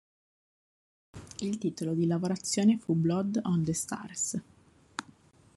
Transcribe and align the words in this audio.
Il 1.41 1.57
titolo 1.59 1.93
di 1.93 2.07
lavorazione 2.07 2.79
fu 2.79 2.95
"Blood 2.95 3.39
on 3.43 3.63
the 3.63 3.73
Stars". 3.75 4.43